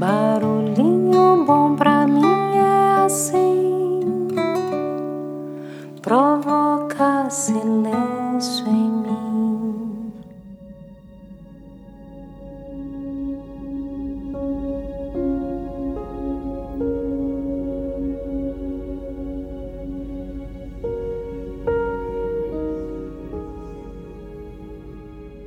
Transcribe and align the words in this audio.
Barulhinho 0.00 1.44
bom 1.44 1.76
pra 1.76 1.89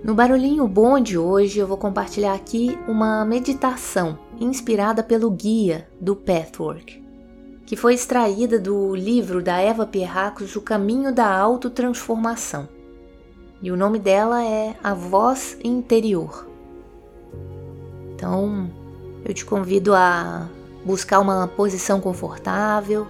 No 0.03 0.13
Barulhinho 0.13 0.67
Bom 0.67 0.99
de 0.99 1.17
hoje 1.17 1.59
eu 1.59 1.65
vou 1.65 1.77
compartilhar 1.77 2.33
aqui 2.33 2.77
uma 2.89 3.23
meditação 3.23 4.19
inspirada 4.37 5.01
pelo 5.01 5.31
guia 5.31 5.87
do 5.97 6.13
Pathwork, 6.13 7.01
que 7.65 7.77
foi 7.77 7.93
extraída 7.93 8.59
do 8.59 8.93
livro 8.93 9.41
da 9.41 9.61
Eva 9.61 9.87
Pierracos 9.87 10.57
O 10.57 10.61
Caminho 10.61 11.15
da 11.15 11.33
Autotransformação. 11.33 12.67
E 13.61 13.71
o 13.71 13.77
nome 13.77 13.97
dela 13.97 14.43
é 14.43 14.75
A 14.83 14.93
Voz 14.93 15.57
Interior. 15.63 16.49
Então, 18.13 18.69
eu 19.23 19.33
te 19.33 19.45
convido 19.45 19.95
a 19.95 20.49
buscar 20.83 21.21
uma 21.21 21.47
posição 21.47 22.01
confortável. 22.01 23.07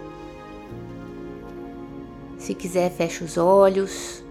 Se 2.37 2.53
quiser, 2.53 2.91
feche 2.91 3.23
os 3.23 3.35
olhos. 3.35 4.22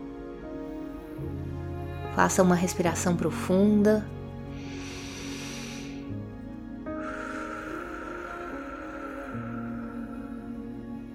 Faça 2.14 2.42
uma 2.42 2.54
respiração 2.54 3.16
profunda. 3.16 4.04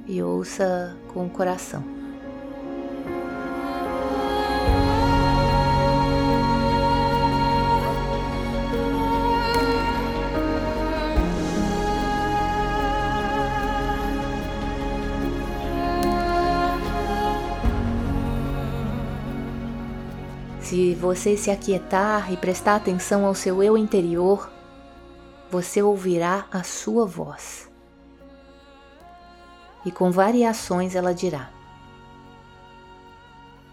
E 0.07 0.23
ouça 0.23 0.95
com 1.13 1.25
o 1.25 1.29
coração. 1.29 1.83
Se 20.67 20.93
você 20.95 21.37
se 21.37 21.49
aquietar 21.49 22.29
e 22.29 22.35
prestar 22.35 22.75
atenção 22.75 23.25
ao 23.25 23.33
seu 23.33 23.63
eu 23.63 23.77
interior, 23.77 24.51
você 25.49 25.81
ouvirá 25.81 26.45
a 26.51 26.61
sua 26.61 27.05
voz. 27.05 27.71
E 29.85 29.91
com 29.91 30.11
variações 30.11 30.93
ela 30.93 31.13
dirá: 31.13 31.49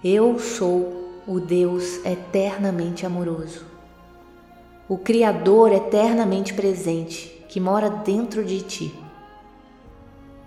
Eu 0.05 0.39
sou 0.39 1.21
o 1.27 1.41
Deus 1.41 1.97
eternamente 2.07 3.05
amoroso, 3.05 3.67
o 4.89 4.97
Criador 4.97 5.73
eternamente 5.73 6.55
presente 6.55 7.45
que 7.49 7.59
mora 7.59 7.91
dentro 7.91 8.45
de 8.45 8.63
ti, 8.63 8.95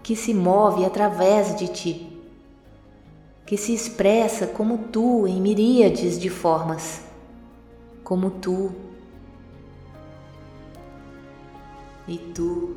que 0.02 0.16
se 0.16 0.34
move 0.34 0.86
através 0.86 1.58
de 1.58 1.68
ti 1.68 2.17
que 3.48 3.56
se 3.56 3.74
expressa 3.74 4.46
como 4.46 4.78
tu 4.78 5.26
em 5.26 5.42
miríades 5.42 6.20
de 6.20 6.30
formas, 6.30 7.02
como 8.04 8.30
tu 8.30 8.74
e 12.06 12.18
tu 12.18 12.76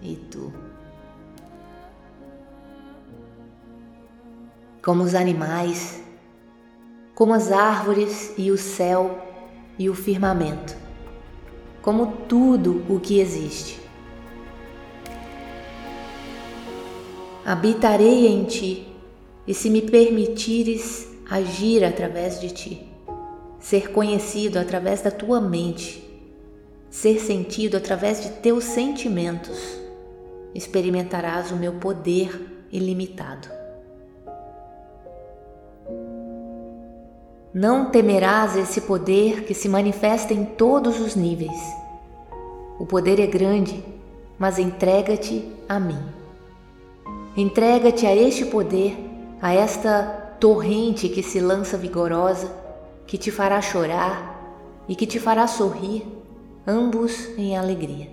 e 0.00 0.14
tu. 0.30 0.52
Como 4.80 5.02
os 5.02 5.16
animais, 5.16 6.00
como 7.16 7.34
as 7.34 7.50
árvores 7.50 8.34
e 8.38 8.52
o 8.52 8.56
céu 8.56 9.18
e 9.76 9.90
o 9.90 9.94
firmamento, 9.96 10.76
como 11.82 12.06
tudo 12.28 12.84
o 12.88 13.00
que 13.00 13.18
existe. 13.18 13.87
Habitarei 17.48 18.26
em 18.26 18.44
ti, 18.44 18.86
e 19.46 19.54
se 19.54 19.70
me 19.70 19.80
permitires 19.80 21.08
agir 21.30 21.82
através 21.82 22.38
de 22.38 22.50
ti, 22.50 22.86
ser 23.58 23.90
conhecido 23.90 24.58
através 24.58 25.00
da 25.00 25.10
tua 25.10 25.40
mente, 25.40 26.06
ser 26.90 27.18
sentido 27.18 27.78
através 27.78 28.20
de 28.20 28.28
teus 28.32 28.64
sentimentos, 28.64 29.58
experimentarás 30.54 31.50
o 31.50 31.56
meu 31.56 31.72
poder 31.72 32.38
ilimitado. 32.70 33.48
Não 37.54 37.90
temerás 37.90 38.56
esse 38.56 38.82
poder 38.82 39.44
que 39.44 39.54
se 39.54 39.70
manifesta 39.70 40.34
em 40.34 40.44
todos 40.44 41.00
os 41.00 41.14
níveis. 41.16 41.58
O 42.78 42.84
poder 42.84 43.18
é 43.18 43.26
grande, 43.26 43.82
mas 44.38 44.58
entrega-te 44.58 45.50
a 45.66 45.80
mim. 45.80 46.27
Entrega-te 47.38 48.04
a 48.04 48.12
este 48.16 48.44
poder, 48.46 48.98
a 49.40 49.54
esta 49.54 50.02
torrente 50.40 51.08
que 51.08 51.22
se 51.22 51.38
lança 51.38 51.76
vigorosa, 51.76 52.52
que 53.06 53.16
te 53.16 53.30
fará 53.30 53.62
chorar 53.62 54.84
e 54.88 54.96
que 54.96 55.06
te 55.06 55.20
fará 55.20 55.46
sorrir, 55.46 56.04
ambos 56.66 57.28
em 57.38 57.56
alegria. 57.56 58.10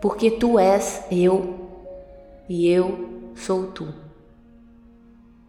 Porque 0.00 0.30
tu 0.30 0.60
és 0.60 1.02
eu 1.10 1.56
e 2.48 2.68
eu 2.68 3.32
sou 3.34 3.66
tu. 3.66 3.92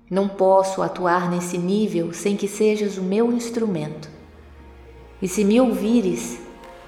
Não 0.09 0.27
posso 0.27 0.81
atuar 0.81 1.29
nesse 1.29 1.59
nível 1.59 2.13
sem 2.13 2.35
que 2.35 2.47
sejas 2.47 2.97
o 2.97 3.03
meu 3.03 3.31
instrumento. 3.31 4.09
E 5.21 5.27
se 5.27 5.45
me 5.45 5.61
ouvires, 5.61 6.39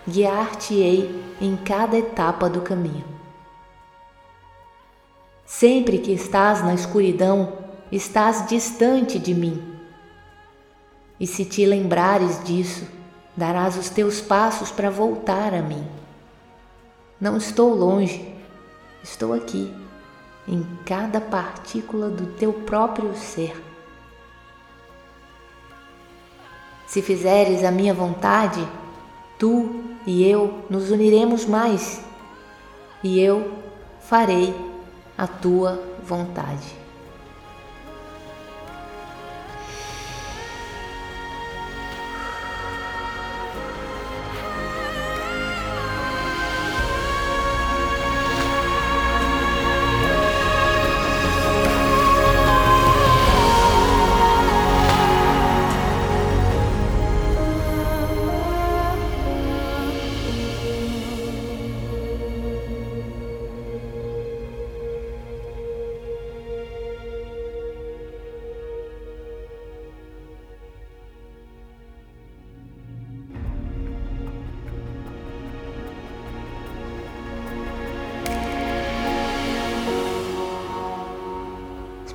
guiar-te-ei 0.07 1.23
em 1.39 1.55
cada 1.55 1.95
etapa 1.95 2.49
do 2.49 2.61
caminho. 2.61 3.14
Sempre 5.45 5.99
que 5.99 6.11
estás 6.11 6.63
na 6.63 6.73
escuridão, 6.73 7.53
estás 7.91 8.47
distante 8.47 9.19
de 9.19 9.33
mim. 9.35 9.75
E 11.19 11.27
se 11.27 11.45
te 11.45 11.65
lembrares 11.65 12.43
disso, 12.43 12.87
darás 13.37 13.77
os 13.77 13.89
teus 13.89 14.19
passos 14.19 14.71
para 14.71 14.89
voltar 14.89 15.53
a 15.53 15.61
mim. 15.61 15.87
Não 17.21 17.37
estou 17.37 17.75
longe, 17.75 18.33
estou 19.03 19.33
aqui, 19.33 19.71
em 20.47 20.65
cada 20.83 21.21
partícula 21.21 22.09
do 22.09 22.25
teu 22.33 22.51
próprio 22.51 23.15
ser. 23.15 23.55
Se 26.87 27.03
fizeres 27.03 27.63
a 27.63 27.71
minha 27.71 27.93
vontade, 27.93 28.67
tu 29.37 29.83
e 30.07 30.27
eu 30.27 30.65
nos 30.69 30.89
uniremos 30.89 31.45
mais, 31.45 32.01
e 33.03 33.19
eu 33.19 33.53
farei 33.99 34.74
a 35.17 35.27
tua 35.27 35.81
vontade. 36.03 36.84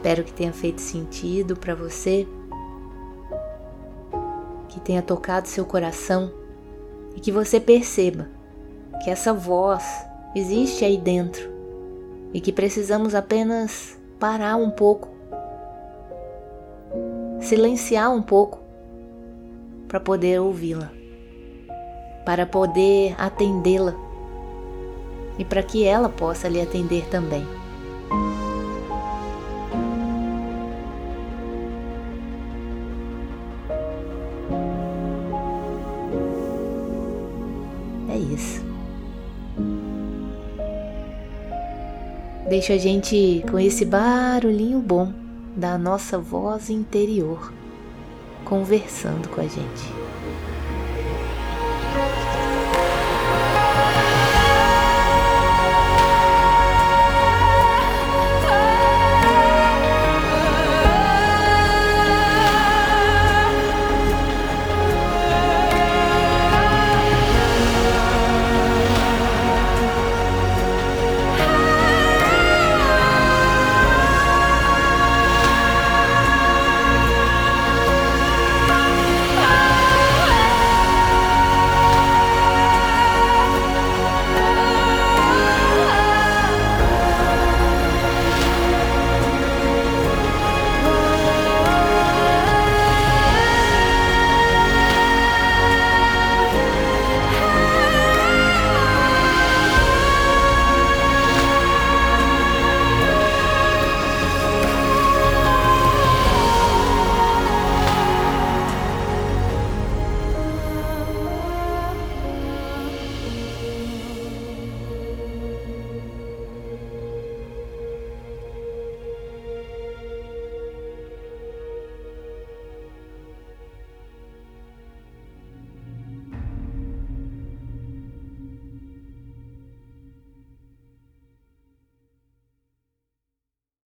Espero 0.00 0.24
que 0.24 0.32
tenha 0.32 0.50
feito 0.50 0.80
sentido 0.80 1.54
para 1.54 1.74
você, 1.74 2.26
que 4.70 4.80
tenha 4.80 5.02
tocado 5.02 5.46
seu 5.46 5.66
coração 5.66 6.32
e 7.14 7.20
que 7.20 7.30
você 7.30 7.60
perceba 7.60 8.26
que 9.04 9.10
essa 9.10 9.34
voz 9.34 9.84
existe 10.34 10.86
aí 10.86 10.96
dentro 10.96 11.50
e 12.32 12.40
que 12.40 12.50
precisamos 12.50 13.14
apenas 13.14 14.00
parar 14.18 14.56
um 14.56 14.70
pouco, 14.70 15.10
silenciar 17.38 18.10
um 18.10 18.22
pouco 18.22 18.58
para 19.86 20.00
poder 20.00 20.40
ouvi-la. 20.40 20.90
para 22.24 22.46
poder 22.46 23.14
atendê-la 23.18 23.94
e 25.38 25.44
para 25.44 25.62
que 25.62 25.84
ela 25.84 26.08
possa 26.08 26.48
lhe 26.48 26.58
atender 26.58 27.06
também. 27.10 27.59
Deixa 42.48 42.74
a 42.74 42.78
gente 42.78 43.44
com 43.50 43.58
esse 43.58 43.84
barulhinho 43.84 44.80
bom 44.80 45.12
da 45.56 45.78
nossa 45.78 46.18
voz 46.18 46.68
interior 46.68 47.52
conversando 48.44 49.28
com 49.28 49.40
a 49.40 49.44
gente. 49.44 50.09